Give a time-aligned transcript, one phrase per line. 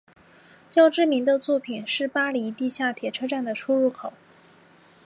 [0.67, 4.13] 较知名的作品是巴黎地下铁车站的出入口。